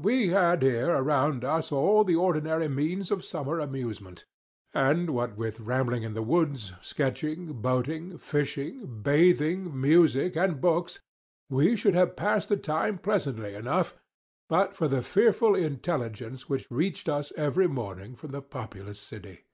We 0.00 0.28
had 0.28 0.62
here 0.62 0.90
around 0.90 1.44
us 1.44 1.72
all 1.72 2.04
the 2.04 2.14
ordinary 2.14 2.68
means 2.68 3.10
of 3.10 3.24
summer 3.24 3.58
amusement; 3.58 4.24
and 4.72 5.10
what 5.10 5.36
with 5.36 5.58
rambling 5.58 6.04
in 6.04 6.14
the 6.14 6.22
woods, 6.22 6.72
sketching, 6.80 7.52
boating, 7.54 8.16
fishing, 8.16 9.02
bathing, 9.02 9.80
music, 9.80 10.36
and 10.36 10.60
books, 10.60 11.00
we 11.50 11.74
should 11.74 11.94
have 11.94 12.14
passed 12.14 12.48
the 12.48 12.56
time 12.56 12.96
pleasantly 12.96 13.56
enough, 13.56 13.96
but 14.48 14.72
for 14.72 14.86
the 14.86 15.02
fearful 15.02 15.56
intelligence 15.56 16.48
which 16.48 16.70
reached 16.70 17.08
us 17.08 17.32
every 17.36 17.66
morning 17.66 18.14
from 18.14 18.30
the 18.30 18.40
populous 18.40 19.00
city. 19.00 19.46